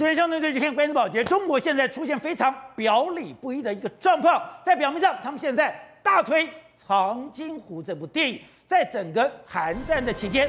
[0.00, 4.42] 今天相对最近看关注保洁，中国现在出现非常表里不一的一个状况。
[4.64, 6.46] 在表面上，他们现在大推
[6.88, 10.48] 《长津湖》这部电影，在整个韩战的期间，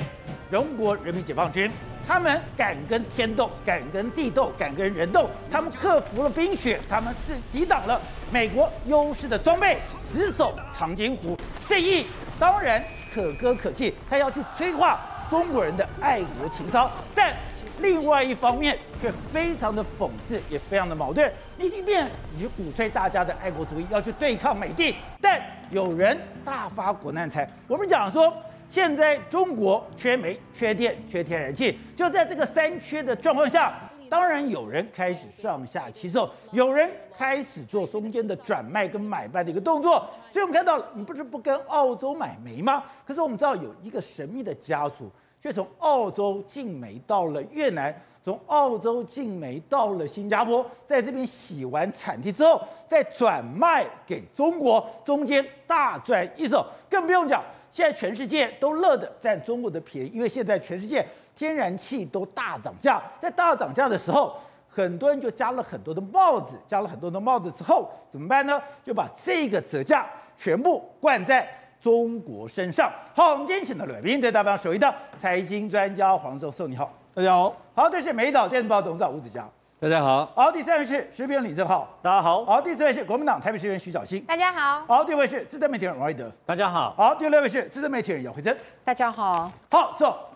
[0.50, 1.70] 中国人民解放军
[2.08, 8.00] 他们敢跟天斗，敢跟地斗，敢跟人斗，他们克服了冰雪，他们是抵挡了
[8.32, 11.38] 美国优势的装备，死守长津湖。
[11.68, 12.06] 这一
[12.40, 12.82] 当然
[13.14, 15.02] 可歌可泣，他要去催化
[15.32, 17.34] 中国人的爱国情操，但。
[17.80, 21.32] 另外一方面却非常的讽刺，也非常的矛盾。
[21.58, 22.08] 一方面
[22.38, 25.42] 你鼓吹大家的爱国主义，要去对抗美帝，但
[25.72, 26.16] 有人
[26.46, 27.50] 大发国难财。
[27.68, 28.32] 我们讲说，
[28.70, 33.74] 现在中国缺煤、缺电、缺天然气，就在这个三缺的状况下，
[34.10, 40.08] 当然有人开始上下其手，有人开始做中间的转卖跟买卖的一个动作。
[40.30, 42.84] 所以我们看到，你不是不跟澳洲买煤吗？
[43.08, 45.10] 可是我们知道有一个神秘的家族。
[45.42, 56.64] 却从澳洲进煤到了越南，从澳洲进煤到了新加坡，在这边洗完产地之后，再转卖给中国，中间大赚一手。
[56.88, 61.04] 更不用讲，现在全世界都乐得占中国的便宜，因为现在全世界
[61.36, 64.36] 天然气都大涨价，在大涨价的时候，
[64.70, 68.62] 很多人就加了很多的帽子，加了很多的帽子之后怎么办呢？
[68.86, 70.08] 就把这个折价
[70.38, 71.50] 全部灌在。
[71.82, 72.92] 中国身上。
[73.16, 77.54] 好，我们今天请到来宾，在大方首位的财经专家黄寿寿，你好，大家好。
[77.74, 80.28] 好，这是美岛电子报董事长吴子嘉，大家好。
[80.36, 82.46] 好，第三位是时评人李正浩，大家好。
[82.46, 84.86] 好，第四位是国民党台北市议员徐小新，大家好。
[84.86, 86.94] 好，第五位是资深媒体人王瑞德，大家好。
[86.96, 89.52] 好，第六位是资深媒体人姚惠珍，大家好。
[89.72, 90.30] 好，走。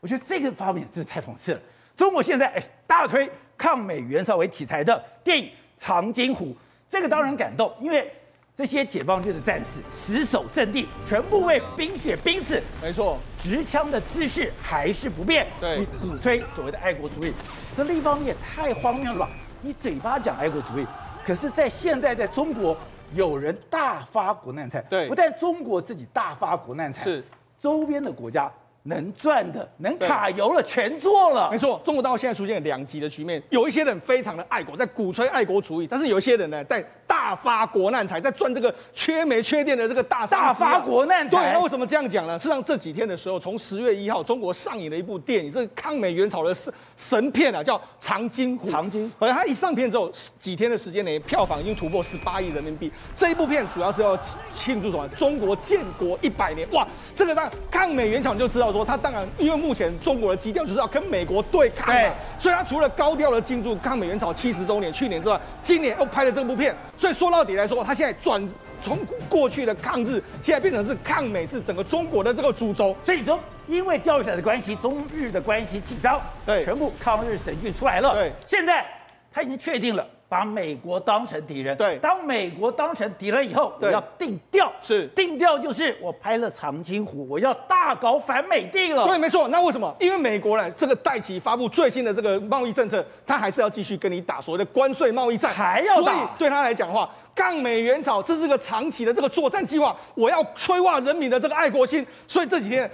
[0.00, 1.60] 我觉得这个方面真的太讽刺了。
[1.94, 6.46] 中国现在哎大推抗美援朝为题材的电影《长津湖》，
[6.88, 8.10] 这个当然感动，因为。
[8.58, 12.60] 这些解放军的战士死守阵地，全部为冰雪冰死。
[12.82, 15.46] 没错，持枪的姿势还是不变。
[15.60, 17.32] 对，你鼓吹所谓的爱国主义，
[17.76, 19.30] 这另一方面也太荒谬了吧？
[19.62, 20.84] 你嘴巴讲爱国主义，
[21.24, 22.76] 可是在现在在中国
[23.14, 24.80] 有人大发国难财。
[24.90, 27.24] 对，不但中国自己大发国难财，是
[27.60, 28.50] 周边的国家
[28.82, 31.48] 能赚的、能卡油了，全做了。
[31.52, 36.84] 没错，中国大陆现在出现两极的局面，有一些人非常的爱国，在鼓吹爱国主义，但是有一些人呢，在。
[37.08, 41.36] 大发国难财，在赚这个缺煤缺电的这个大大发国难财。
[41.36, 42.38] 对，那为什么这样讲呢？
[42.38, 48.68] 事实上这几天的时候，从十月一号，中国上映了一部电影，这是抗美援朝的神神片啊，叫《长津湖》。
[48.70, 49.10] 长津。
[49.18, 52.92] 而它一上片之后，几天的时间内，票房已经突破十八亿人民币。
[53.16, 54.14] 这一部片主要是要
[54.54, 55.08] 庆祝什么？
[55.08, 56.70] 中国建国一百年。
[56.72, 56.86] 哇，
[57.16, 66.76] 这个当抗美援朝你就知道说，它当然因为目前中国的基调就是要跟美国对抗嘛，所以它除了高调的庆祝抗美援朝七十周年，去年之外，今年又拍了这部片。
[66.98, 68.46] 所以说到底来说，他现在转
[68.82, 68.98] 从
[69.28, 72.94] 过去的抗日，现在变成是抗美，是整个中国的这个主轴。
[73.04, 73.38] 所以说，
[73.68, 78.14] 因为钓鱼台的关系，中日的关系紧张，对，全部抗日神剧出来了。
[78.14, 78.84] 对，现在
[79.32, 80.04] 他已经确定了。
[80.28, 89.06] 把美国当成敌人，对，当美国当成敌人以后，我要定调，是定调就是我拍了长津湖，我要大搞反美帝了。
[89.06, 89.48] 对，没错。
[89.48, 89.94] 那为什么？
[89.98, 96.12] 因为美国呢，这个戴奇发布最新的这个贸易政策，他还是要继续跟你打所谓的关税贸易战，还要打。
[96.12, 102.06] 所以对他来讲的话，抗美援朝这是个长期的这个作战计划，我要催化人民的这个爱国心。
[102.26, 102.90] 所以这几天。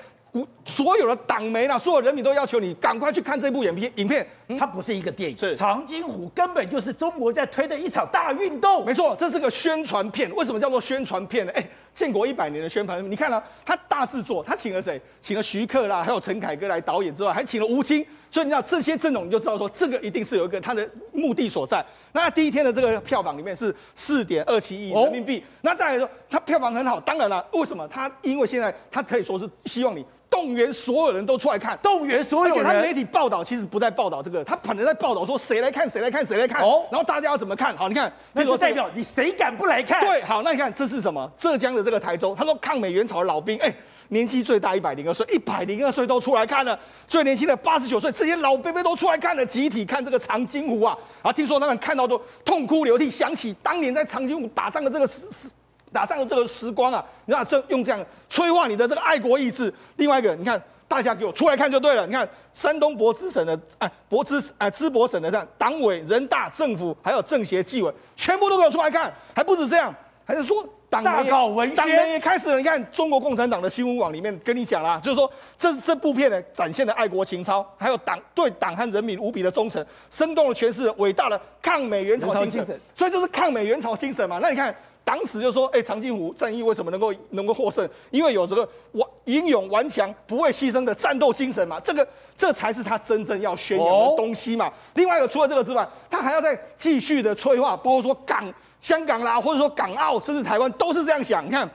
[0.65, 3.93] 所有的党媒啦，所有人民都要求你赶快去看这部影片。
[3.97, 4.27] 影片，
[4.59, 8.85] 它不是一个电影，是长津湖根本就是中国在推的一场大运动。
[8.85, 10.35] 没错，这是个宣传片。
[10.35, 11.53] 为什么叫做宣传片呢？
[11.55, 11.65] 哎，
[11.95, 15.01] 建国一百年的宣传，你看了、啊，他大制作，他请了谁？
[15.21, 18.05] 请了徐克啦，还有陈凯歌来导演之外，还请了吴京。
[18.35, 21.85] 所以你知道这些阵容，你就知道说这个一定是有一个它的目的所在。
[22.11, 25.39] 那第一天的这个票房里面是四点二七亿人民币。
[25.39, 27.87] 哦、那再来说，它票房很好，当然了，为什么？
[27.87, 30.05] 它因为现在它可以说是希望你。
[30.29, 32.55] 动员所有人都出来看，动员所有人。
[32.55, 36.61] 而且他媒体报道其实不在报道这个，他可能在报道说谁来看，谁来看，谁来看。
[36.61, 37.77] 哦，然后大家要怎么看？
[37.77, 40.01] 好，你看，那就代表你谁敢不来看？
[40.01, 41.31] 对，好，那你看这是什么？
[41.37, 43.73] 浙江的这个台州，他说抗美援朝的老兵，哎，
[44.09, 46.79] 年纪最大一百零二岁，一百零二岁都出来看了，
[47.09, 50.97] 最年轻的八十九岁，这些老伯伯都出来看了，集体看这个长津湖啊。
[51.23, 55.49] 啊听说他们看到都痛哭流涕，想起当年在长津湖打仗的这个时时
[55.93, 59.73] 打仗的这个时光啊，你看这用这样催化你的这个爱国意志。
[59.97, 62.07] 另外一个，你看大家给我出来看就对了。
[62.07, 69.13] 你看山东博资省的哎博资哎淄博省的这样党委、人大、政府还有政协纪委，全部都给我出来看。
[69.35, 69.95] 还不止这样，
[70.25, 70.67] 还是说
[71.03, 72.59] 党媒党媒也开始了。
[72.59, 82.81] 你看中国共产党的新闻网里面跟你讲啦，就是说这这部片呢展现了爱国情操，还有党对党和人民无比的忠诚，生动的诠释了伟大的抗美援朝精神。
[82.95, 84.39] 所以就是抗美援朝精神嘛。
[84.41, 84.75] 那你看。
[85.07, 87.87] 当时就说，哎，长津湖战役为什么能够能够获胜？
[88.11, 92.09] 因为有这个顽英勇顽强、不畏牺牲的战斗精神嘛，这个
[92.39, 94.73] 这才是他真正要宣扬的东西嘛。
[94.95, 98.51] 另外一个，除了这个之外，他还要再继续的催化，包括说港、
[98.85, 101.43] 香港啦，或者说港澳，甚至台湾都是这样想。
[101.43, 101.67] 你看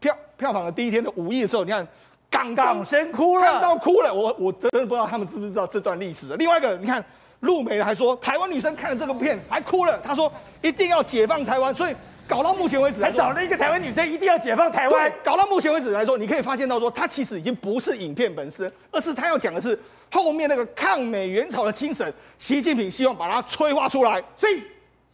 [0.00, 1.86] 票票房的第一天的五亿的时候，你看。
[2.28, 4.12] 港港先哭了，看到哭了。
[4.12, 6.34] 我我真的不知道他们知不知道这段历史。
[6.36, 7.02] 另外一个，你看
[7.38, 9.96] 陆媒还说，台湾女生看了这个片还哭了。
[10.04, 10.30] 她说
[10.60, 11.94] 一定要解放台湾，所以
[12.26, 15.08] 搞到目前为止，还找了一个台湾女生一定要解放台湾。
[15.08, 19.78] 对，搞到目前为止来说，你可以发现到说，它其实已经不是影片本身，而是他要讲的是
[20.10, 22.12] 后面那个抗美援朝的精神。
[22.40, 24.64] 习近平希望把它催化出来，所以。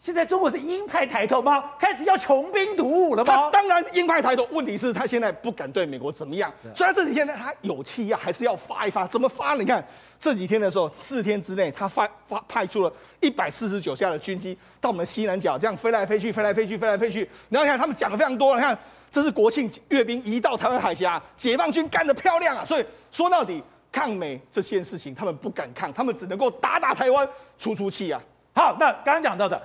[0.02, 1.62] 现在中国是鹰派抬头吗？
[1.78, 3.34] 开始要穷兵黩武了吗？
[3.34, 6.52] 他当然鹰派抬头，问题是他现在不敢对美国怎么样。
[6.74, 9.06] 虽然这几天呢，他有气呀，还是要发一发。
[9.06, 9.54] 怎么发？
[9.54, 9.84] 你看
[10.18, 17.20] 这几天的时候，四天之内，他发发派出了一百四十九架的军机到我们西南角，这样飞来飞去，飞来飞去，飞来飞去。
[17.48, 18.56] 然后你看他们讲的非常多。
[18.56, 18.76] 你看
[19.08, 22.64] 这是国庆阅兵一到台湾海峡，解放军干得漂亮啊！
[22.64, 23.62] 所以说到底，
[23.92, 28.20] 抗美这件事情他们不敢抗，他们只能够打打台湾，出出气啊。
[28.52, 29.62] 好，那刚刚讲到的。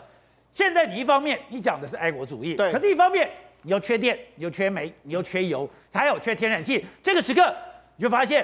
[0.58, 3.30] 现在你一方面你讲的是爱国主义，对，可是一方面
[3.62, 6.84] 你又缺电，你又缺煤，你又缺油，还有缺天然气。
[7.04, 7.56] 这个时刻
[7.96, 8.44] 你就发现，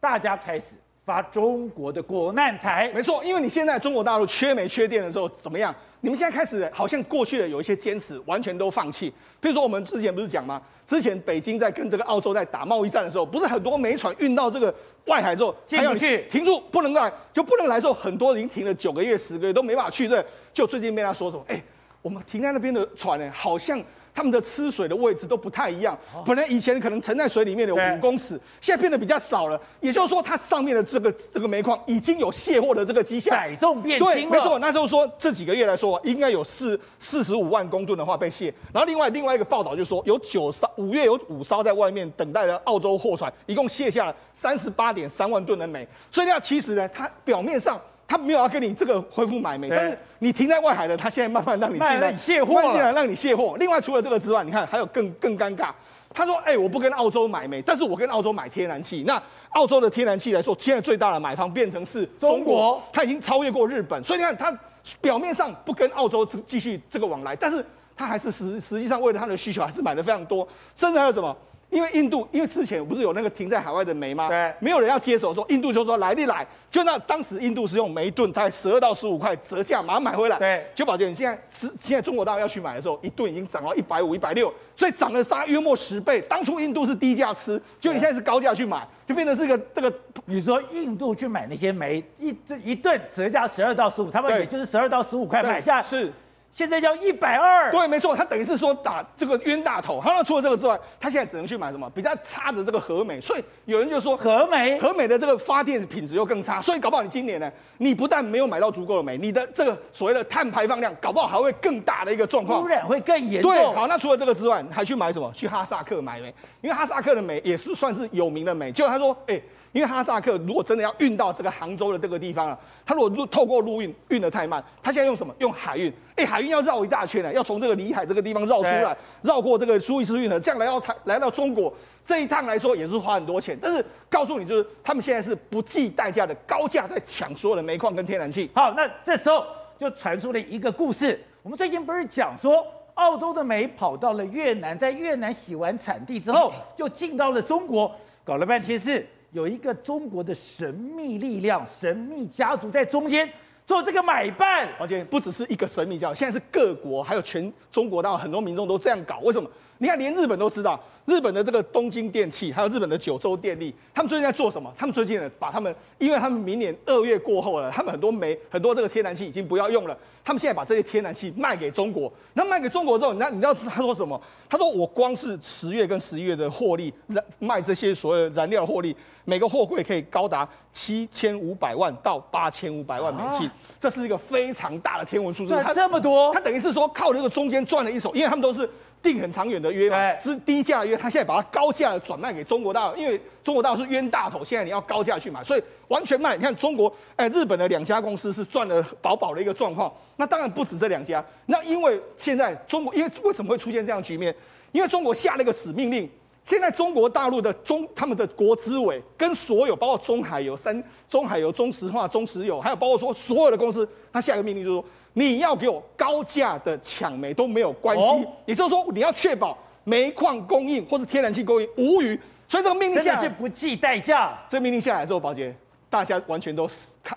[0.00, 0.74] 大家开始
[1.04, 2.90] 发中国的国难财。
[2.94, 5.74] 没错，因为你现在中国大陆缺煤缺电的时候怎么样？
[6.00, 9.12] 你们现在开始好像过去的有一些坚持，完全都放弃。
[9.40, 10.60] 比如说我们之前不是讲吗？
[10.86, 14.74] 之前北京在跟这个澳洲在打贸易战的时候，不是很多煤船运到这个
[15.06, 20.24] 外海之后，还有去，停住，不能来，就不能来之后，很多人停了九个月、十个月都没办法去，对。
[20.52, 21.42] 就最近被他说什么？
[21.48, 21.62] 哎，
[22.00, 23.82] 我们停在那边的船呢，好像
[24.14, 25.98] 他们的吃水的位置都不太一样。
[26.24, 29.60] 本来以前可能沉在水里面的有五公尺，现在变得比较少了。
[29.80, 34.14] 也就是说，它上面的这个这个煤矿已经有卸货的这个迹象，载重变轻了。
[34.14, 34.58] 对，没错。
[34.60, 38.54] 那就是说这几个月来说，应该有四四十五万公吨的话被卸。
[38.72, 45.86] 然后另外另外一个报道就说，有九艘五月有五艘在外面等待的澳洲货船，一共卸下了三十八点三万吨的煤。
[46.10, 47.80] 所以那其实呢，它表面上。
[48.06, 53.56] 他没有要跟你这个恢复买煤，但是你停在外海的，他现在慢慢让你进来卸货，进来让你卸货。
[53.58, 55.70] 另外，除了这个之外，你看还有更更尴尬。
[56.16, 59.02] 他说：“哎、欸，我不跟澳洲买煤，但是我跟澳洲买天然气。
[59.04, 64.00] 那澳洲的天然气来说，现在最大的买方变成是中国，他已经超越过日本。
[64.04, 64.56] 所以你看，他
[65.00, 67.66] 表面上不跟澳洲继续这个往来，但是
[67.96, 70.46] 他还是实实际上为了他的需求，还是买的非常多。
[70.76, 71.36] 甚至还有什么？”
[71.74, 74.28] 因为印度，因为之前不是有那个停在海外的煤吗？
[74.28, 80.38] 对，没有人要接手，说印度就说来你来，就那当时印度是用每吨大概十二到十五块折价马上买回来。
[80.38, 86.20] 对，就保证，你现在是现在中国大陆要去买的时候，一吨已经涨到一百五、一百六，所以涨了大概约莫十倍。
[86.20, 89.92] 当初印度是低价吃，就你现在是高价去买，就变成是一个这个。
[90.26, 92.32] 你说印度去买那些煤，一
[92.62, 96.12] 一吨折价十二到十五，他们也就是十二到十五块买下是。
[96.54, 100.00] 现在叫一百二，对，没错，他等于是说打这个冤大头。
[100.00, 103.20] 他那除了这个之外，他现在只能去买什么比较差的这个和美。
[103.20, 106.62] 所以有人就说和美，和美的这个发电品质又更差。
[106.62, 113.50] 所以搞不好你今年呢，你不但没有买到足够的煤，你的这个所谓的碳排放量，搞不好还会更大的一个状况，污染会更严重。
[113.50, 115.28] 对，好，那除了这个之外，还去买什么？
[115.34, 118.70] 去哈萨克买煤，因为哈萨克的煤也是算是有名的煤。
[118.70, 119.40] 结果他说，哎。
[119.74, 122.56] 因为哈萨克如果真的要运到这个杭州的这个地方啊，
[122.86, 125.34] 他如果透过陆运运得太慢，他现在用什么？
[125.40, 125.92] 用海运。
[126.14, 131.74] 哎，海运要绕一大圈呢，要从这个里海这个地方绕出来，绕过这个苏伊士运河，这样来到台来到中国，
[132.04, 133.58] 这一趟来说也是花很多钱。
[133.60, 138.48] 但是告诉你，就是他们现在是不计代价的高价在抢所有的煤矿跟天然气。
[138.54, 139.44] 好，那这时候
[139.76, 141.20] 就传出了一个故事。
[141.42, 147.90] 我们最近不是讲说，澳洲的煤跑到了越南，在越南洗完产地之后，就进到了中国，
[148.22, 149.04] 搞了半天是。
[149.34, 153.28] 有一个中国的神秘力量、神秘家族在中间
[153.66, 159.18] 做这个买办，而且不只是一个神秘家族，现在是各国还有全中国大陆很多民众都这样搞。
[159.24, 159.50] 为什么？
[159.84, 164.72] 你看，连日本都知道，日本的这个东京电器，还有日本的九州电力，他们最近在做什么？
[164.78, 172.10] 他们最近呢，把他们，因为他们明年二月过后了，他们很多煤、很多这个天然气已经不要用了，他们现在把这些天然气卖给中国。
[172.32, 174.18] 那卖给中国之后，那你知道他说什么？
[174.48, 185.50] 他说我光是十月跟十一月的获利，燃卖这些所有燃料获利，每个货柜可以高达七千五百万到八千五百万美金，这是一个非常大的天文数字。
[185.50, 188.66] 赚这么多，他等于是说靠这个中间赚了一手，因为他们都是。
[189.04, 196.34] 订很长远的约嘛，是低价的约，他现在把它高价的转卖给中国大陆，因为中国大陆是冤大头，现在你要高价去买，所以完全卖。
[196.34, 199.92] 你看中国，哎，日本的两家公司是赚了饱饱的一个状况。
[200.16, 204.34] 那当然不止这两家，那因为现在中国，因为为什么会出现这样的局面？
[204.72, 206.10] 因为中国下了一个死命令，
[206.44, 214.84] 现在中国大陆的中他们的国资委跟所有包括中海油、三中海油、中石化、中石油，还有包括说所有的公司，他下一个命令就是说，
[215.14, 222.20] 你要给我高价的抢煤都没有关系，哦、也就是说你要确保煤矿供应或是天然气供应无虞。
[222.46, 224.38] 所以这个命令下来是不计代价。
[224.48, 225.52] 这个命令下来之后，宝杰，
[225.88, 226.68] 大家完全都
[227.02, 227.16] 看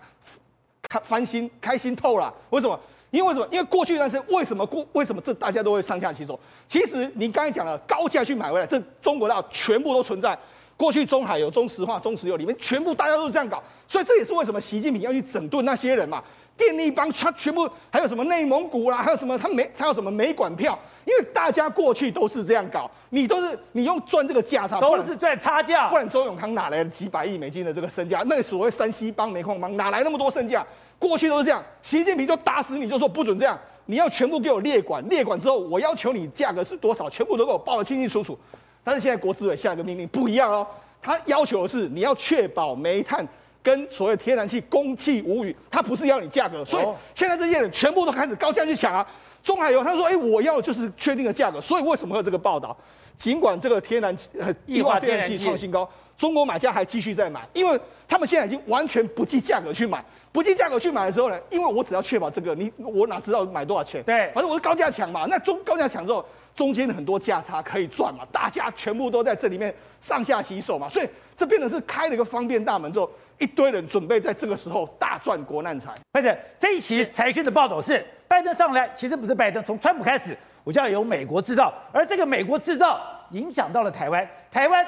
[0.90, 2.34] 看翻新开心透了。
[2.50, 2.80] 为什么？
[3.12, 3.48] 因为为什么？
[3.52, 6.40] 因为过去一段时间为什么过为什么这大家都会上下其手？
[6.68, 10.38] 其实你刚才讲了高价去买回来，这中国大陆全部都存在。
[10.76, 16.24] 过去中海油、中石化、中石油里面全部大家都是这样搞，所以这也是为什么习近平要去整顿那些人嘛。
[16.58, 20.78] 电力帮他全部还有什么内蒙古啦，还有什么他没他有什么煤管票？
[21.06, 28.22] 因为大家过去都是这样搞，你都是你用赚这个价差，都是赚差价，不然周永康哪来的几百亿美金的这个身价？
[28.26, 30.66] 那个所谓山西帮、煤矿帮哪来那么多身价？
[31.00, 38.38] 过去都是这样，习近平就打死你就说不准这样，你要全部给我列管，列管之后我要求你价格是多少，全部都给我报得清清楚楚。
[38.84, 40.66] 但是现在国资委下一个命令不一样哦，
[41.02, 43.26] 他要求的是你要确保煤炭
[43.68, 49.06] 跟所谓天然气供气无虞，它不是要你价格，所以现在这些人全部都开始高价去抢啊。
[49.44, 52.76] 中海油他说，哎，我要就是确定的价格，所以为什么会有这个报道？
[53.18, 54.30] 尽管这个天然气、
[54.68, 60.02] 液化天然气创新高，中国买家还继续在买，因为他们现在已经完全不计价格去买。
[60.32, 64.02] 不计价格去买的时候呢，因为我只要确保这个，你我哪知道买多少钱？
[64.04, 65.26] 对，反正我是高价抢嘛。
[65.30, 66.24] 那中高价抢之后，
[66.56, 75.94] 中间很多价差可以赚嘛，大家全部都在这里面上下其手嘛，所以这变成是开了一个方便大门之后，一堆人准备在这个时候大赚国难财。
[76.14, 83.02] 或者这一期财讯的报道是，拜登上来其实不是拜登，从川普开始，我就要有美国制造，而这个美国制造
[83.32, 84.86] 影响到了台湾，台湾。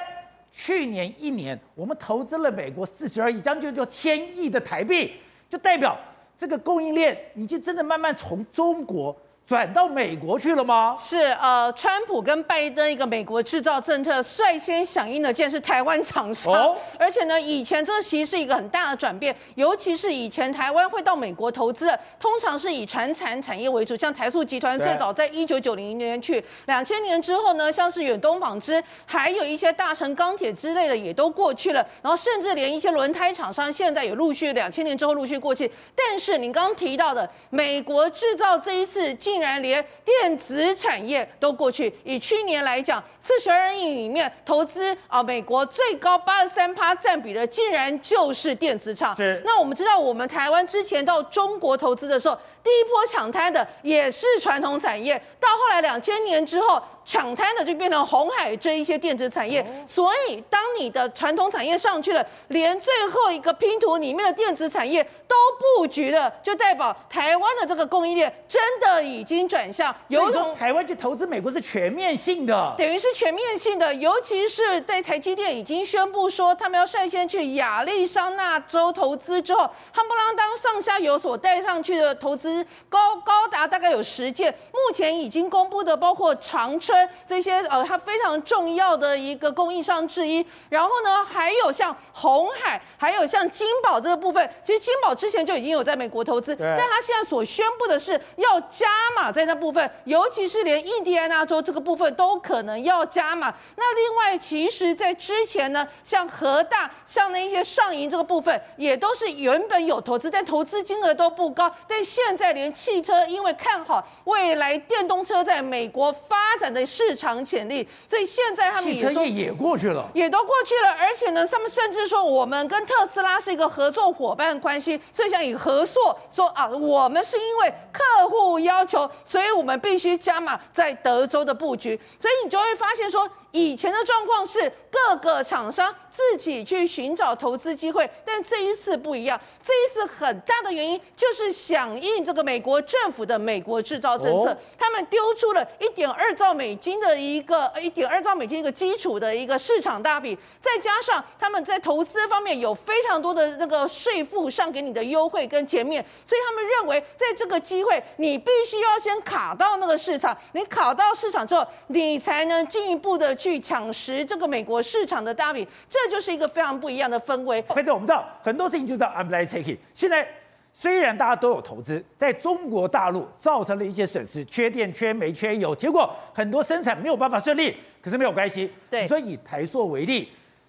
[0.52, 5.14] 去年一年，我们投资了美国四十二亿，将近就千亿的台币，
[5.48, 5.96] 就代表
[6.36, 9.16] 这个供应链已经真的慢慢从中国。
[9.50, 10.94] 转到美国去了吗？
[10.96, 16.52] 是，呃，川普跟拜登一个美国制造政策率先响应的，竟然是台湾厂商。
[16.54, 35.68] 哦、而且呢，以前这其实是一个很大的转变，尤其是以前台湾会到美国投资的，通常是以传产产业为主，像台塑集团最早在一九九零年去，两千年之后呢，像是远东纺织，还有一些大成钢铁之类的也都过去了，然后甚至连一些轮胎厂商现在也陆续两千年之后陆续过去。
[35.96, 39.39] 但是您刚刚提到的美国制造这一次进。
[39.40, 49.16] 竟然连电子产业都过去，以去年来讲，四十二亿里面投资啊，美国最高八十三趴占比的，竟然就是电子厂。
[49.16, 49.42] 是。
[49.46, 56.82] 那我们知道，我们台湾之前到中国投资的时候，第一波抢滩的也是传统产业，到后来两千年之后。
[57.02, 69.94] 抢滩的就变成红海这一些电子产业，所以当你的传统产业上去了，连最后一个拼图里面的电子产业都布局了，就代表台湾的这个供应链真的已经转向。
[70.08, 79.62] 有种台湾去投资美国是全面性的，等于是全面性的，尤其是在台积电已经宣布说他们要率先去亚利桑那州投资之后，
[79.94, 87.08] 夯不啷当上下游所带上去的投资高高达大概有十件，目前已经公布的包括长春。
[87.26, 90.44] 这些呃，它非常重要的一个供应商之一。
[90.68, 103.54] 然后呢，还有像红海，还有像金宝这个部分，其实金宝之前就已经有在美国投资，但他现在所宣布的是要加码在那部分，尤其是连印第安纳州这个部分都可能要加码。
[103.76, 111.74] 那另外，其实在之前呢，像和大，像那一些上银这个部分，也都是原本有投资，但投资金额都不高。
[111.88, 116.80] 但现在连汽车，因为看好未来电动车在美国发展的。
[116.90, 133.30] 市场潜力，所以现在他们也说也过去了，也都过去了，而且呢，他们甚至说我们跟特斯拉是一个合作伙伴关系，所以想以合作说啊，我们是因为客户要求，所以我们必须加码在德州的布局，所以你就会发现说。
[133.52, 139.40] 以前的状况是各个厂商自己去寻找投资机会，但这一次不一样。
[139.62, 163.36] 这一次很大的原因就是响应这个美国政府的美国制造政策，他们丢出了一点二兆美金的一个一点二兆美金一个基础的一个市场大饼，再加上他们在投资方面有非常多的那个税负上给你的优惠跟减免，所以他们认为在这个机会你必须要先卡到那个市场，你卡到市场之后，你才能进一步的。
[163.40, 167.62] 去抢食这个美国市场的大饼，这就是一个非常不一样的氛围。
[167.62, 169.78] 反正我们知道很多事情就叫 I'm like taking。
[169.94, 170.28] 现在
[170.74, 177.74] 虽然大家都有投资，在中国大陆造成了一些损失，缺电、缺煤、缺油，结果很多生产没有办法顺利。
[178.02, 180.28] 可是没有关系，对，所以以台塑为例，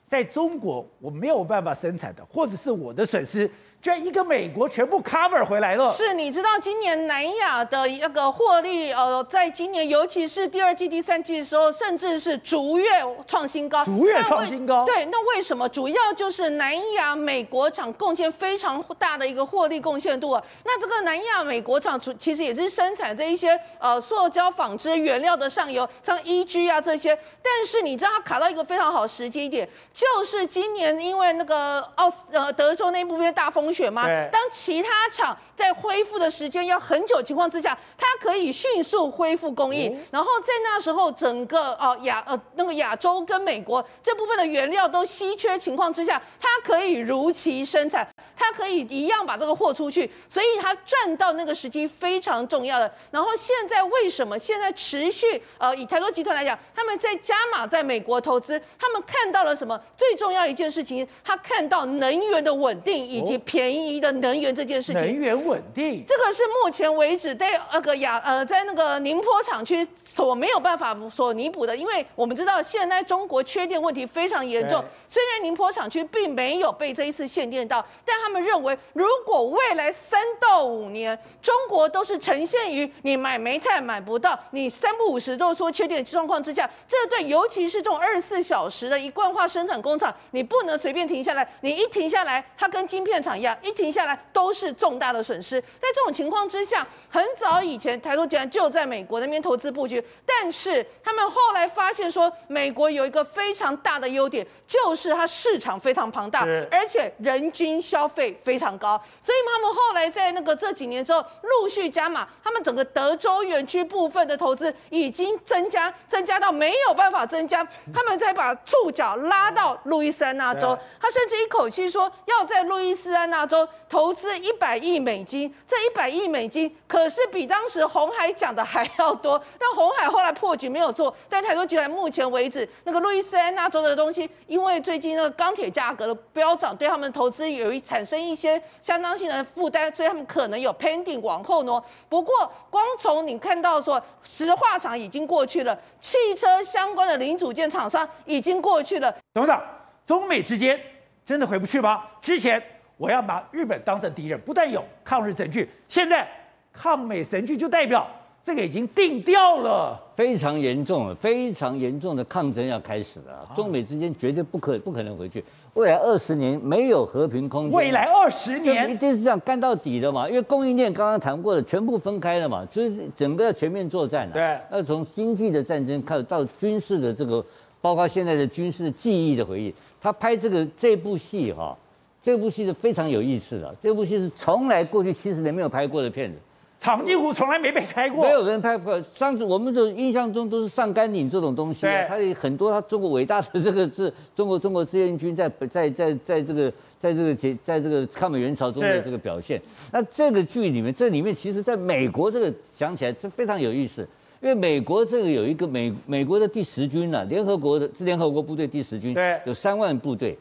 [0.09, 3.49] 在中国我没有办法生产的，或者是我的损失，
[3.81, 5.91] 居然一个美国全部 cover 回来了。
[5.91, 12.87] 是，你知道今年南亚的一个获利，呃，在今年尤其是第二季、第三季的时候，甚至是逐月
[13.25, 13.83] 创新高。
[13.83, 14.85] 逐月创新高。
[14.85, 15.67] 对，那为什么？
[15.69, 20.43] 主要就是南亚美国厂贡献非常大的一个获利贡献度啊。
[20.63, 27.17] 那这个南亚美国厂主其实也是生产这一些呃塑胶纺织原料的上游，像 EG 啊这些。
[27.41, 33.70] 但是你知道它卡到一个非常好时机点，就是今年因为那个奥斯呃德州那部分大风。
[33.73, 34.05] 雪吗？
[34.31, 52.91] 当其他厂在恢复的时间要很久情况之下，它可以迅速恢复供应，然后在那时候，整个哦亚呃那个亚洲跟美国这部分的原料都稀缺情况之下，它可以如期生产，它可以一样把这个货出去，所以它赚到那个时机非常重要的。
[53.09, 59.79] 然后现在为什么现在持续呃以台塑集团来讲，他们在加码在美国投资，他们看到了什么？
[59.95, 63.60] 最重要一件事情，他看到能源的稳定以及便。
[63.61, 74.83] 便宜的能源这件事情，能源稳定，这个是目前为止在那个亚呃在那个宁波厂区所没有办法所弥补的，因为我们知道现在中国缺电问题非常严重。
[75.07, 93.50] 虽然宁波厂区并没有被这一次限电到，但他们认为，如果未来三到五年中国都是呈现于你买煤炭买不到，你三不五时都说缺电状况之下，这对尤其是这种二十四小时的一贯化生产工厂，你不能随便停下来，你一停下来，它跟晶片厂一样。
[93.61, 95.59] 一停下来都是重大的损失。
[95.61, 108.97] 在这种情况之下，很早以前台塑集团就在美国那边投资布局，但是他们后来发现说，美国有一个非常大的优点，就是它市场非常庞大，而且人均消费非常高。
[109.21, 123.40] 所以他们后来在那个这几年之后陆续加码，他们整个德州园区部分的投资已经增加，增加到没有办法增加，他们再把触角拉到路易斯安那州，他甚至一口气说要在路易斯安那。
[123.45, 129.41] 洲投资一百亿美金，这一百亿美金可是比当时红海讲的还要多。
[129.59, 141.83] 但红海后来破局没有做，但台塑集团目前为止，那个路易斯安那州的东西，因为最近那个钢铁价格的飙涨，对他们投资有一产生一些相当性的负担，所以他们可能有 pending 往后挪。
[142.07, 149.13] 不过，光从你看到说，石化厂已经过去了，汽车相关的零组件厂商已经过去了。
[149.33, 149.61] 董事长，
[150.05, 150.79] 中美之间
[151.25, 152.03] 真的回不去吗？
[152.21, 152.61] 之前。
[153.01, 156.27] 我要把日本当成敌人，不但有抗日神剧，现在
[156.71, 158.05] 抗美神剧就代表
[158.43, 163.49] 这个已经定调了，非常严重了，非常严重的抗争要开始了。
[163.55, 167.75] 中美之间绝对不可不可能回去，未来二十年没有和平空间。
[167.75, 170.29] 未来二十年一定是这样干到底的嘛？
[170.29, 174.33] 因为供应链刚刚谈过了，全部分开了嘛，就是整个要全面作战了。
[174.33, 177.43] 对，要从经济的战争开始到军事的这个，
[177.81, 179.73] 包括现在的军事记忆的回忆。
[179.99, 181.75] 他拍这个这部戏哈。
[182.23, 186.37] 这部戏是非常有意思的，这部戏是从来过去七十年没有拍过的片子，
[186.83, 189.01] 《长津湖》从来没被拍过，没有人拍过。
[189.01, 199.59] 上次我们的印象中都是上甘岭这种东西，啊，它有很多，它中国伟大的这个是中国中国志愿军在在在在这个在这个在在这个抗美援朝中的这个表现。
[199.91, 204.07] 那这个剧里面，这里面其实在美国这个讲起来这非常有意思，
[204.41, 210.37] 因为美国这个有一个美美国的第十军呢，啊，联合国的是联合国部队第十军，对，有三万部队。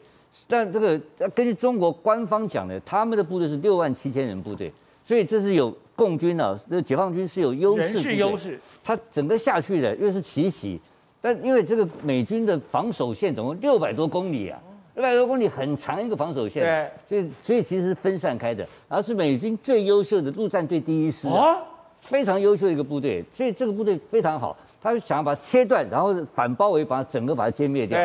[0.47, 0.99] 但这个
[1.35, 4.71] 根据中国官方讲的，他们的部队是六万七千人部队，
[5.03, 8.59] 所以这是有共军啊，这解放军是有优势，人是优势。
[8.83, 10.79] 他整个下去的又是奇袭，
[11.21, 14.57] 但因为这个美军的防守线总共六百多公里啊，
[14.95, 21.57] 六百多公里很长一个防守线，对，所以所以其实是分散开的，而是美军最优秀的陆战队第一师啊，
[21.99, 27.99] 非常优秀的一个部队，所以这个部队非常好，他就想要把它切断，然后反包围，把它整个把它歼灭掉。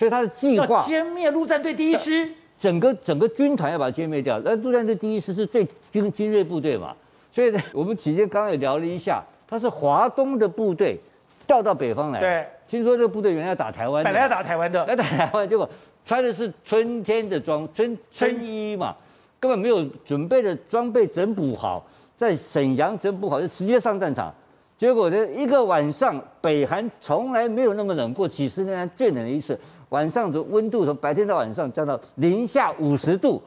[0.00, 2.26] 所以他的计划歼灭陆战队第一师，
[2.58, 4.40] 整个整个军团要把它歼灭掉。
[4.42, 6.96] 那陆战队第一师是最精精锐部队嘛？
[7.30, 10.98] 所以呢，我们期间刚刚也聊了一下，他是华东的部队
[11.46, 12.18] 调到北方来。
[12.18, 15.68] 对，听说这个部队原来要打台湾，本来要打台湾的，要打台湾，结果
[16.06, 18.96] 穿的是春天的装春春衣嘛，
[19.38, 21.86] 根本没有准备的装备整补好，
[22.16, 24.34] 在沈阳整补好就直接上战场。
[24.80, 29.58] 结果这一个晚上，北韩从来没有那么冷过，几十年来最冷的一次。
[29.90, 33.42] 晚上的温度从白天到晚上降到零下五十度，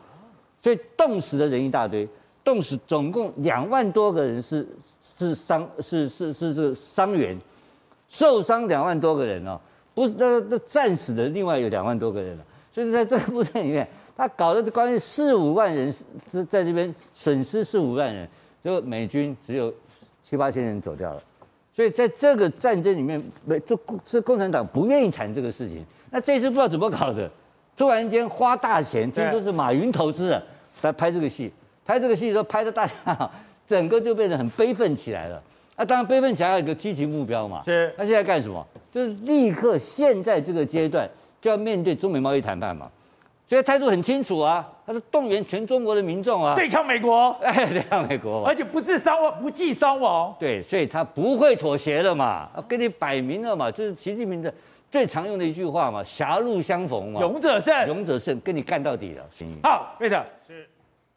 [0.60, 2.08] 所以冻死的人一大堆，
[2.44, 4.68] 冻死总共两万多个人是
[5.02, 7.36] 是伤是是是是伤员，
[8.10, 9.60] 受伤两万多个人哦，
[9.96, 15.92] 不是那那战死的另外有两万多个人了，所以在这个部队里面，他搞的关于四五万人
[16.32, 18.30] 是在这边损失四五万人，
[18.64, 19.74] 就美军只有
[20.24, 21.22] 七八千人走掉了，
[21.74, 25.86] 所以在这个战争里面，没这这共产党不愿意谈这个事情。
[26.10, 27.30] 那这次不知道怎么搞的，
[27.76, 30.44] 突然间花大钱，听说是马云投资的，
[30.82, 31.52] 来拍这个戏，
[31.86, 32.94] 拍这个戏的时候拍的大家
[33.68, 35.42] 整个就变得很悲愤起来了。
[35.76, 37.92] 那当然悲愤起来有一个积极目标嘛，是。
[37.98, 38.66] 他现在干什么？
[38.92, 41.10] 就是立刻现在这个阶段
[41.42, 42.90] 就要面对中美贸易谈判嘛，
[43.54, 50.36] 所以态度很清楚啊，他是动员全中国的民众啊，对抗美国，哎， 对抗美国，而且不致伤亡，不计伤亡。
[50.40, 54.52] 对，所以他不会妥协了嘛，跟你摆明了嘛，这是习近平的
[54.90, 59.24] 最常用的一句话嘛，狭路相逢嘛，勇者胜，勇者胜，跟你干到底了。
[59.62, 60.68] 好，对的，是。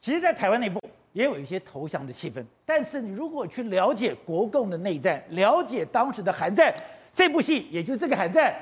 [0.02, 0.78] 其实，在台湾内部
[1.14, 6.74] 也有一些投降的气氛，但是你如果去了解国共的内战，了解当时的韩战。
[7.14, 8.54] 这部戏，也就是这个韩战，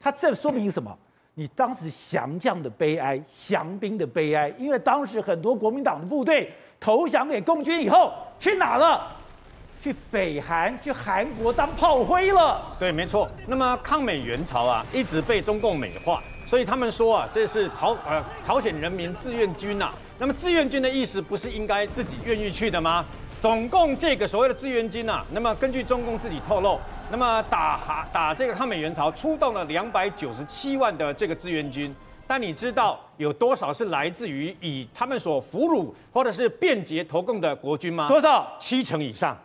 [0.00, 0.98] 它这说明什么？
[1.34, 9.16] 你当时降将的悲哀，降兵的悲哀，因为当时很多国民党的部队投降给共军以后，去哪了？
[9.80, 12.62] 去北韩，去韩国当炮灰了。
[12.78, 13.28] 对，没错。
[13.46, 19.94] 那么抗美援朝啊，一直被中共美化，所以他们说啊，这是朝呃朝鲜人民志愿军呐、啊。
[20.18, 23.04] 那么志愿军的意思，不是应该自己愿意去的吗？
[23.42, 26.78] 总共这个所谓的志愿军呐、啊，那么根据中共自己透露。
[27.10, 31.92] 那么打哈打这个抗美援朝，出动了两百九十七万的这个志愿军，
[32.24, 38.06] 但你知道有多少是来自于以他们所俘虏或者是便捷投共的国军吗？
[38.06, 38.48] 多少？
[38.60, 39.36] 七成以上，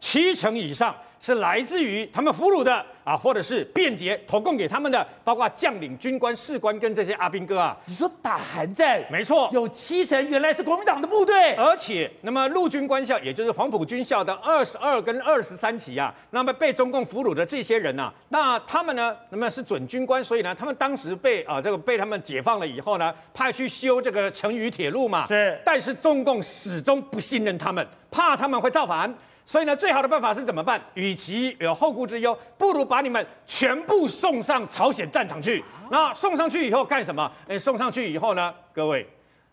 [0.00, 0.94] 七成以上。
[1.24, 7.76] 是来自于他们俘虏的啊，或者是便捷投供给他们的，包括将领、军官、士官跟这些阿兵哥啊。
[7.86, 29.14] 你说打韩战，没错，有七成原来是国民党的部队，而且那么陆军官校，也就是黄埔军校的二十二跟二十三期啊，那么被中共俘虏的这些人啊，那他们呢，那么是准军官，所以呢，他们当时被啊这个被他们解放了以后呢，派去修这个成渝铁路嘛，是，但是中共始终不信任他们，怕他们会造反。
[29.44, 30.80] 所以呢，最好的办法是怎么办？
[30.94, 35.62] 与其有后顾之忧，不如把你们全部送上朝鲜战场去。
[35.90, 37.30] 那送上去以后干什么？
[37.48, 39.06] 哎，送上去以后呢，各位，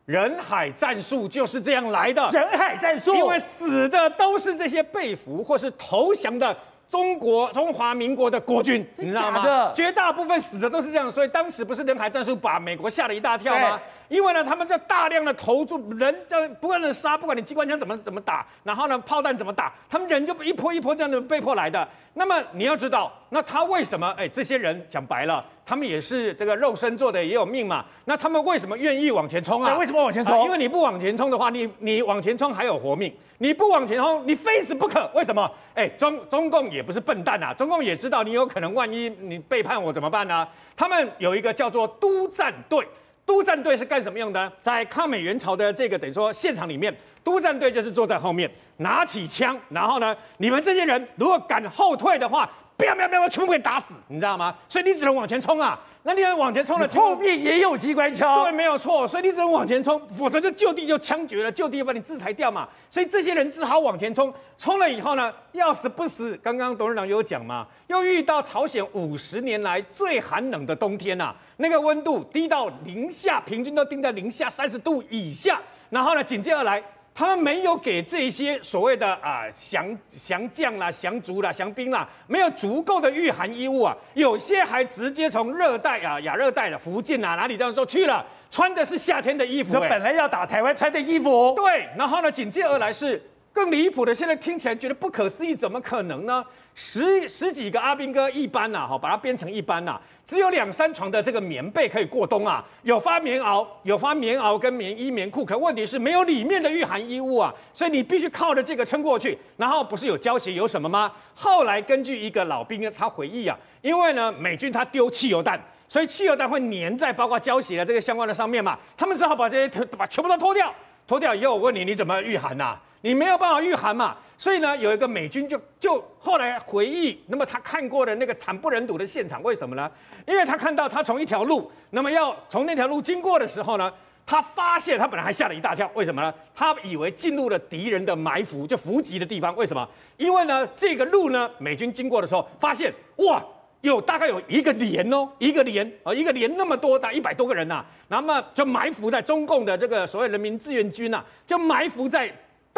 [0.06, 2.30] 人海战术就是这样来的。
[2.32, 6.56] 人海战术，因为死的都是这些被俘或是投降的。
[6.90, 9.72] 中国中华民国的国军，你知道吗？
[9.76, 13.80] 绝大部分死的都是这样，所以当时不是人海战术把美国吓了一大跳吗？
[14.08, 21.88] 因为呢，他们在大量的投注人，在不断的杀，不管你机关枪怎么怎么打，然后呢，炮弹怎么打，他们人就一波一波这样的被迫来的。
[22.16, 24.10] 那么你要知道，那他为什么？
[24.18, 27.86] 哎，这些人讲白了，他们也是这个肉身做的，也有命嘛。
[28.06, 29.78] 那他们为什么愿意往前冲啊？
[29.78, 30.44] 为什么往前冲？
[30.44, 35.08] 因为你不往前冲的话，你你往前冲还有活命，你不往前冲，你非死不可。
[35.14, 35.48] 为什么？
[35.76, 40.48] 哎，中中共也不是笨蛋呐，中共也知道你有可能万一你背叛我怎么办呢？
[40.76, 42.84] 他们有一个叫做督战队。
[43.28, 44.52] 督战队是干什么用的？
[44.60, 46.92] 在抗美援朝的这个等于说现场里面，
[47.24, 54.56] 督战队就是坐在后面，拿起枪，然后呢，你们这些人如果敢后退的话，不要不要不要，全部给打死，你知道吗？
[54.70, 55.78] 所以你只能往前冲啊！
[56.04, 59.06] 那你要往前冲了，后面也有机关枪，对，没有错。
[59.06, 62.66] 所以你只能往前冲，否则就就地就枪决了，就地就把你制裁掉嘛。
[62.90, 66.40] 所以这些人只好往前冲，冲了以后呢，要死不死。
[66.42, 75.60] 刚刚董事长有讲嘛，又遇到朝鲜五十年来最寒冷的冬天呐、啊，那个温度低到零下，平均都定在零下三十度以下。
[75.90, 76.82] 然后呢，紧接而来。
[77.14, 89.90] 他们没有给这些所谓的啊降降将啦、降卒啦、降兵啦，没有足够的御寒衣物啊，有些还直接从热带啊、亚热带的福建啊哪里这样说去了，穿的是夏天的衣服、欸。
[89.90, 91.54] 本来要打台湾穿的衣服。
[91.56, 93.22] 对，然后呢，紧接而来是。
[93.60, 96.44] 更离谱的，现在听起来觉得不可思议，怎么可能呢？
[96.74, 109.38] 十十几个阿兵哥一班呐、哈，把它编成一班呐、只有两三床的这个棉被可以过冬啊，有发棉袄，有发棉袄跟棉衣棉裤，可问题是没有里面的御寒衣物啊，所以你必须靠着这个撑过去。
[109.58, 111.12] 然后不是有胶鞋有什么吗？
[111.36, 120.74] 后来根据一个老兵他回忆啊，因为呢美军他丢汽油弹，所以汽油弹会粘在包括胶鞋的这个相关的上面嘛，他们只好把这些把全部都脱掉，
[121.06, 129.90] 脱掉以后我问你，你怎么御寒呐、你没有办法御寒嘛，所以呢，有一个美军就就后来回忆，那么他看过的那个惨不忍睹的现场，为什么呢？
[130.28, 133.90] 因为他看到他从一条路，那么要从那条路经过的时候呢，
[134.26, 136.34] 他发现他本来还吓了一大跳，为什么呢？
[136.54, 139.88] 他以为进入了敌人的埋伏，就伏击的地方，为什么？
[140.18, 143.42] 因为呢，这个路呢，美军经过的时候发现，哇，
[143.80, 152.30] 有大概有一个连哦，一个连啊，一个连那么多，大概一百多个人呐、那么就埋伏在中共的这个所谓人民志愿军呐、就埋伏在。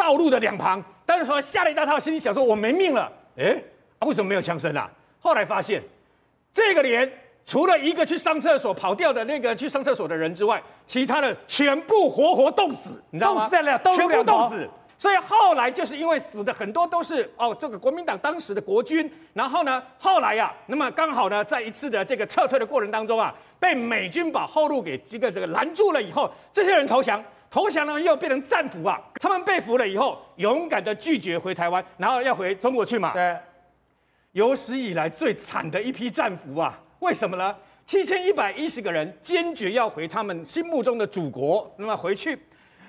[0.02, 3.56] 道路的两旁，但是说吓了一大跳，心里想说：“我没命了。”哎，
[4.00, 4.90] 啊，为什么没有枪声啊？
[5.20, 5.80] 后来发现，
[6.52, 7.08] 这个连
[7.46, 13.48] 除了一个去上厕所跑掉的那个去上厕所的人之外，其他的全部活活冻死，你知道吗？
[13.94, 14.68] 全部冻死。
[14.98, 27.22] 所以后来就是因为死的很多都是哦，这个国民党当时的国军，然后呢，后来呀、啊，那么刚好呢，在一次的这个撤退的过程当中啊，被美军把后路给这个这个拦住了以后，这些人投降。
[27.52, 28.98] 投降了又变成战俘啊。
[29.20, 33.12] 他们被俘了以后，勇敢的拒绝回台湾，然后要回中国去嘛。
[33.12, 33.36] 对，
[34.32, 36.80] 有史以来最惨的一批战俘啊。
[37.00, 37.54] 为什么呢？
[37.84, 42.38] 七千一百一十个人坚决要回他们心目中的祖国，那么回去，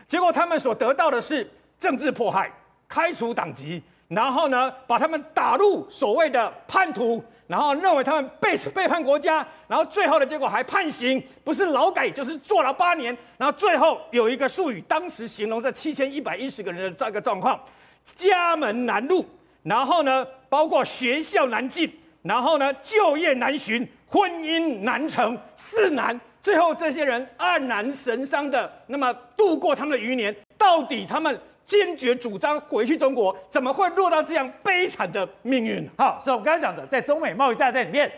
[0.07, 2.49] 结果他们所得到的是政治迫害、
[2.87, 17.59] 开除党籍，然后呢，把他们打入所谓的叛徒，然后认为他们背背叛国家，然后最后的结果还判刑，不是劳改就是坐牢八年，然后最后有一个术语，当时形容这七千一百一十个人的这个状况：
[18.03, 19.25] 家门难入，
[19.63, 23.87] 然后呢，包括学校难进，然后呢，就业难寻。
[24.13, 30.35] 婚姻难成，四难，最后这些人黯然神伤的，那么度过他们的余年。
[30.55, 31.41] 到底他们
[31.73, 35.89] 坚决主张回去中国，怎么会落到这样悲惨的命运？
[35.97, 38.11] 好，是我们刚才讲的，在中美贸易大战里面，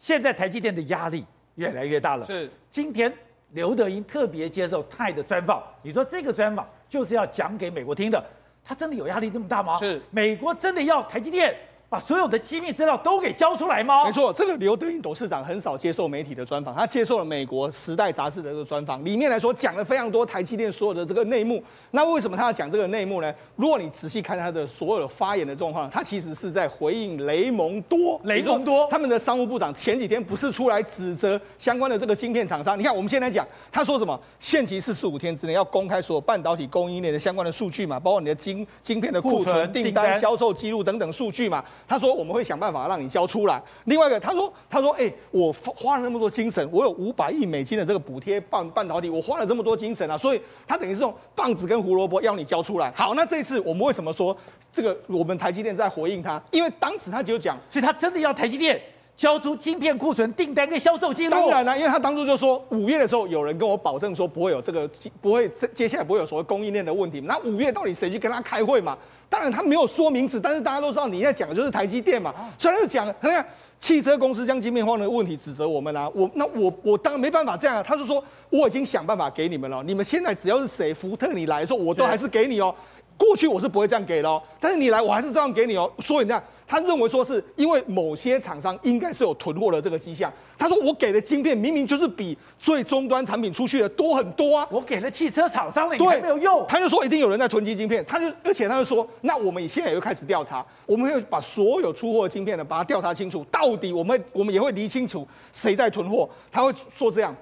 [0.00, 1.22] 现在台积电的压力
[1.56, 2.24] 越来越大了。
[2.24, 3.12] 是，今天
[3.50, 8.24] 刘德英特别接受泰的专访，你说这个专访就是要讲给美国听的，
[8.64, 9.76] 他真的有压力这么大吗？
[9.78, 11.54] 是，美国真的要台积电？
[11.90, 14.04] 把所有的机密资料都给交出来吗？
[14.04, 21.62] 没错，这个刘德音董事长很少接受媒体的专访，他接受了美国《时代》杂志的这个专访，里面来说讲了非常多台积电所有的这个内幕。
[21.92, 23.32] 那为什么他要讲这个内幕呢？
[23.56, 28.20] 如果你仔细看他的所有的发言的状况，他其实是在回应雷蒙多。
[28.24, 32.78] 雷蒙多他们的商务部长前几天不是出来指责相关的这个晶片厂商？
[32.78, 34.20] 你看我们现在讲，他说什么？
[34.38, 41.64] 限期四十五天之内要公开所有半导体供应链的相关的数据嘛，包括你的晶晶片的库存、订单、销售记录等等数据嘛。
[41.86, 42.58] 他说我们会想。
[42.58, 43.62] 办法让你交出来。
[43.84, 52.92] 另外一个，他说：“他说，哎、欸，我花了那么多精神，我有五百亿美金的这个补贴半半导体，我花了这么多精神啊，所以他等于是用棒子跟胡萝卜要你交出来。
[52.96, 54.36] 好，那这一次我们为什么说
[54.72, 54.98] 这个？
[55.06, 58.82] 我们台积电在回应他，因为当时他就讲，所以他真的要台积电
[59.14, 61.30] 交出晶片库存订单跟销售记录。
[61.30, 67.20] 当然了，因为他当初就说五月的时候，有人跟我保证说不会有这个，不会接下来不会有所谓供应链的问题。
[67.20, 73.44] 那五月到底谁去跟他开会嘛？”当然他没有说名字，但是大家都知道你在讲的就是台积电嘛，所以他就讲，你看
[73.80, 82.74] 汽车公司将晶片荒的问题指责我们啊，我那我我当然没办法这样啊，他就说我已经想办法给你们了，你们现在只要是谁福特你来的时候，我都还是给你哦，
[83.16, 86.42] 过去我是不会这样给的哦，但是你来我还是这样给你哦，所以这样。
[86.68, 90.30] 他认为说是因为某些厂商应该是有囤货的这个迹象。
[90.58, 94.68] 他说我给的晶片明明就是比最终端产品出去的多很多啊。
[94.70, 96.64] 我给了汽车厂商了，你还没有用。
[96.68, 98.04] 他就说一定有人在囤积晶片。
[98.04, 106.28] 他就而且他就说，那我们现在也会开始调查，我们会把所有出货的晶片呢，把它调查清楚，到底我们我们也会理清楚谁在囤货。
[106.52, 107.34] 他会说这样。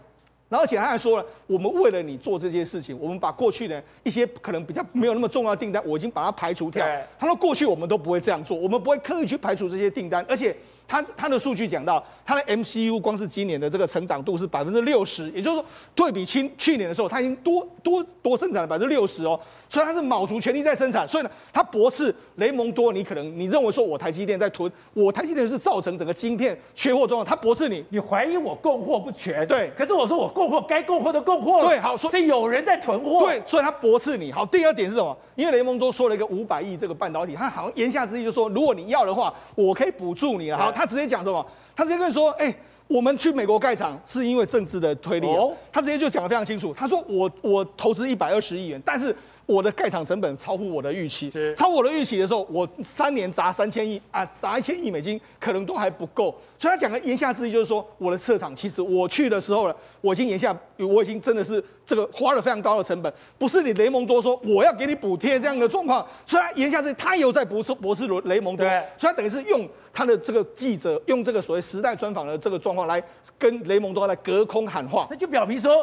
[0.49, 6.87] 然后而且他还说了，我们为了你做这些事情，我们把过去的一些可能比较没有那么重要的订单，我已经把它排除掉。
[7.19, 10.57] 他说过去我们都不会这样做，我们不会刻意去排除这些订单，而且
[10.89, 19.39] 他他的数据讲到，他的 MCU 光是今年的这个成长度是百分之六十，也就是说对比去去年的时候，他已经多多多生产了百分之六十哦。
[19.69, 34.31] 所以他是卯足全力在生产，所以呢，他驳斥雷蒙多，你可能你认为说我台积电在囤，我台积电是造成整个晶片缺货状况，他驳斥你，你怀疑我供货不全，对，可是我说我供货该供货的供货了，对，好，所以有人在囤货，对，所以他驳斥你。
[34.31, 35.17] 好，第二点是什么？
[35.35, 40.57] 因为雷蒙多说了一个五百亿这个半导体，他好像言下之意就是说，如果你要的话，我可以补助你了。
[40.57, 41.45] 好，他直接讲什么？
[41.75, 42.57] 他直接跟你说，哎、欸。
[42.89, 45.27] 我们去美国盖厂是因为政治的推力，
[45.73, 46.73] 他直接就讲得非常清楚。
[46.73, 49.13] 他说我我投资一百二十亿元，但是
[49.47, 56.35] 我的盖厂成本超乎我的预期，超乎我的预期的时候，我三年砸三千亿啊，砸一千亿美金可能都还不够。
[56.59, 66.07] 所以他讲的言下之意就是说，我的设厂其实我去的时候呢，我已经言下我已经真的是这个花了非常高的成本，不是你雷蒙多说我要给你补贴这样的状况。
[66.25, 68.67] 所以他言下之意，他有在驳斥驳斥雷蒙多，
[68.99, 69.69] 所以他等于是用。
[69.93, 73.03] 他的这个记者用这个所谓时代专访的这个状况来
[73.39, 75.75] 跟雷蒙多来隔空喊话，那就表明说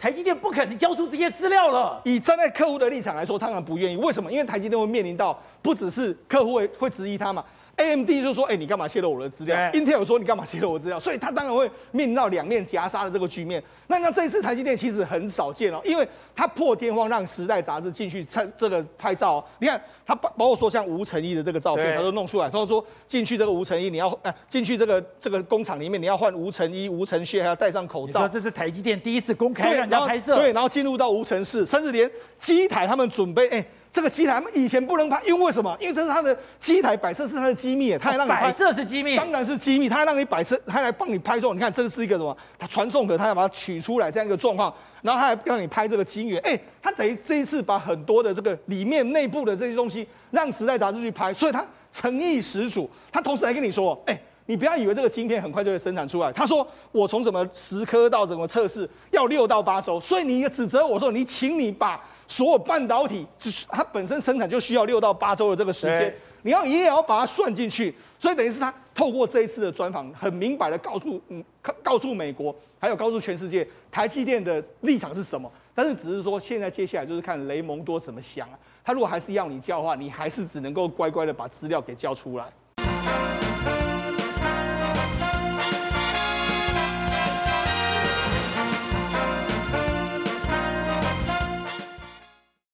[0.00, 2.00] 台积电不可能交出这些资料了。
[2.06, 3.96] 以站在客户的立场来说，当然不愿意。
[3.96, 4.32] 为什么？
[4.32, 7.44] 因为台积电会面临到不只是客户会会质疑他嘛。
[7.80, 11.00] AMD 就说：“哎、欸，你干嘛泄露我的资料？Intel 说你干嘛泄露我的资料？
[11.00, 13.62] 所以他当然会面临到两面夹杀的这个局面。
[13.86, 19.44] 那那这一次台积电其实很少见哦，因为他破天荒让《时代》杂志进去拍这个拍照、哦。
[19.60, 22.50] 你看他包包括说像吴成义的这个照片，他都弄出来。
[22.50, 28.20] 他说进去这个吴成义，你要哎进去这个这个工厂里面，你要换吴成一、吴成靴，还要戴上口罩。
[28.20, 35.76] 说这是台积电第一次公开让人家拍摄，对，然后进入到无尘室，甚至连机台他们准备哎。”这个机台以前不能拍，因为为什么？
[35.80, 41.52] 因为这是他的机台摆设是他的机密，他还让你摆设是机密，当然是机密，他还让你摆设，他还来帮你拍照。
[41.52, 42.36] 你看这个是一个什么？
[42.58, 44.72] 他传送的，他要把它取出来这样一个状况，
[45.02, 46.40] 然后他还让你拍这个晶圆。
[46.42, 52.88] 哎，他等于这一次把很多的这个里面内部的这些东西让时代杂志去拍，所以他诚意十足。
[53.10, 54.20] 他同时还跟你说，哎。
[54.46, 56.32] 你不要以为这个晶片很快就会生产出来。
[56.32, 63.26] 他说我从什么十颗到怎么测试要六到八周，所以你指责我说你请你把所有半导体，
[63.68, 67.92] 它本身生产就需要六到八周的这个时间，你要也要把它算进去。
[68.20, 75.50] 所以等于是他透过这一次的专访，很明白的告诉嗯告告诉美国，还有告诉全世界，台积电的立场是什么。
[75.74, 78.56] 但是只是说现在接下来就是看雷蒙多怎么想啊。
[78.84, 83.39] 他如果还是要你交的话，你还是只能够乖乖的把资料给交出来。